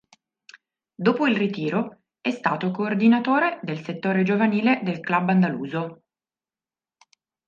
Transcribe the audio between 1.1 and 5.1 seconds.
il ritiro è stato coordinatore del settore giovanile del